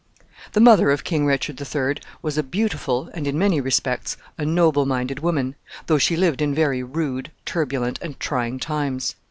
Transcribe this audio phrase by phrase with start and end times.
[0.53, 4.43] The mother of King Richard the Third was a beautiful, and, in many respects, a
[4.43, 5.53] noble minded woman,
[5.85, 9.15] though she lived in very rude, turbulent, and trying times.